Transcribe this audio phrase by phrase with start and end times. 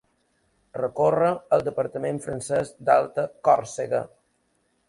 [0.77, 1.27] Recorre
[1.57, 4.05] el departament francès d'Alta Còrsega.